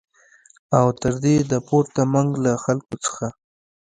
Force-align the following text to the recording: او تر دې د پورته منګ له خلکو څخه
او 0.77 0.87
تر 1.01 1.13
دې 1.23 1.35
د 1.51 1.53
پورته 1.67 2.01
منګ 2.13 2.29
له 2.45 2.53
خلکو 2.63 2.95
څخه 3.03 3.25